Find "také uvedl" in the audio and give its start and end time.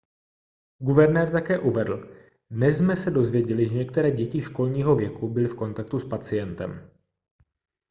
1.31-2.15